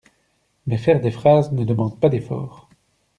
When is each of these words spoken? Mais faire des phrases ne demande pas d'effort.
Mais 0.65 0.79
faire 0.79 0.99
des 0.99 1.11
phrases 1.11 1.51
ne 1.51 1.63
demande 1.63 1.99
pas 1.99 2.09
d'effort. 2.09 2.69